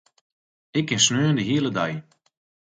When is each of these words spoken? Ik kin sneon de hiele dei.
Ik 0.77 0.85
kin 0.87 1.03
sneon 1.03 1.37
de 1.37 1.43
hiele 1.49 1.71
dei. 1.77 1.93